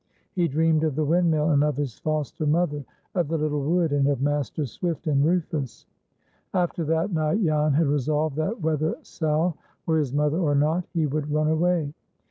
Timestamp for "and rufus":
5.05-5.85